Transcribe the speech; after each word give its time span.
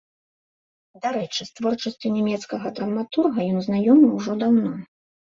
Дарэчы, 1.01 1.41
з 1.49 1.59
творчасцю 1.59 2.07
нямецкага 2.15 2.71
драматурга 2.79 3.45
ён 3.57 3.61
знаёмы 3.67 4.09
ўжо 4.17 4.33
даўно. 4.45 4.73